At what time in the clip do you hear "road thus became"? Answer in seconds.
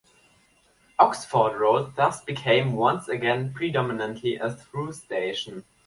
1.59-2.73